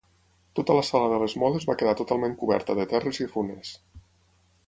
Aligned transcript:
Tota 0.59 0.77
la 0.77 0.85
sala 0.87 1.09
de 1.11 1.19
les 1.23 1.35
moles 1.43 1.67
va 1.71 1.75
quedar 1.81 1.93
totalment 2.01 2.35
coberta 2.41 2.77
de 2.81 2.87
terres 2.95 3.23
i 3.25 3.31
runes. 3.35 3.77